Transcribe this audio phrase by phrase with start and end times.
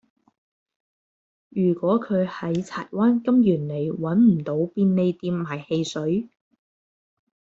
[1.49, 6.27] 如果佢喺柴灣金源里搵唔到便利店買汽水